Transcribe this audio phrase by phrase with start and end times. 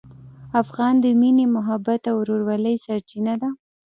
[0.61, 3.49] افغان د مینې، محبت او ورورولۍ سرچینه ده.